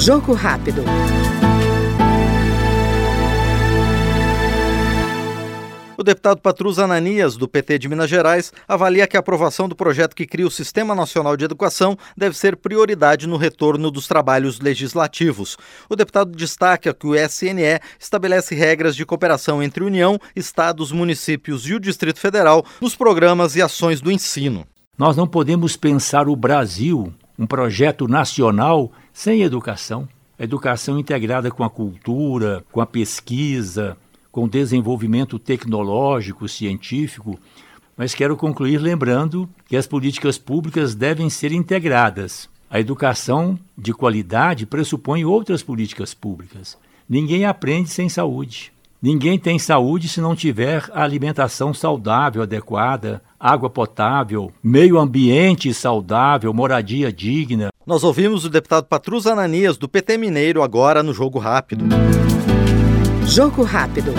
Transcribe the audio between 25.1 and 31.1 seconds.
não podemos pensar o Brasil, um projeto nacional, sem educação. Educação